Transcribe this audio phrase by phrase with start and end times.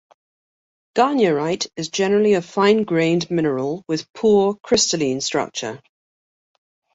[0.95, 5.79] Garnierite is generally a fine grained mineral with poor crystalline structure.